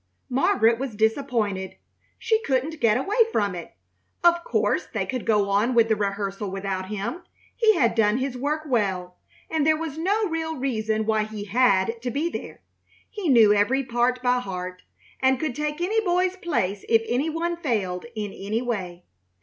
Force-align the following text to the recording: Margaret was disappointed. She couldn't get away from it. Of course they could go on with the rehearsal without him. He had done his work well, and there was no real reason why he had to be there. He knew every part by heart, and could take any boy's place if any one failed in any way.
Margaret 0.31 0.79
was 0.79 0.95
disappointed. 0.95 1.75
She 2.17 2.41
couldn't 2.41 2.79
get 2.79 2.97
away 2.97 3.17
from 3.31 3.53
it. 3.53 3.75
Of 4.23 4.43
course 4.43 4.87
they 4.91 5.05
could 5.05 5.27
go 5.27 5.47
on 5.51 5.75
with 5.75 5.89
the 5.89 5.95
rehearsal 5.95 6.49
without 6.49 6.87
him. 6.87 7.21
He 7.55 7.75
had 7.75 7.93
done 7.93 8.17
his 8.17 8.35
work 8.35 8.63
well, 8.65 9.17
and 9.47 9.63
there 9.63 9.77
was 9.77 9.99
no 9.99 10.27
real 10.27 10.55
reason 10.55 11.05
why 11.05 11.25
he 11.25 11.43
had 11.45 12.01
to 12.01 12.09
be 12.09 12.31
there. 12.31 12.63
He 13.11 13.29
knew 13.29 13.53
every 13.53 13.83
part 13.83 14.23
by 14.23 14.39
heart, 14.39 14.81
and 15.21 15.39
could 15.39 15.53
take 15.55 15.79
any 15.79 16.03
boy's 16.03 16.35
place 16.35 16.83
if 16.89 17.03
any 17.07 17.29
one 17.29 17.55
failed 17.55 18.07
in 18.15 18.33
any 18.33 18.63
way. 18.63 19.05